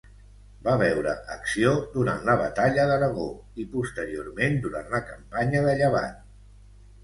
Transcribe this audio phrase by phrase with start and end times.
[0.67, 6.21] Va veure acció durant la batalla d'Aragó i, posteriorment, durant la campanya de Llevant.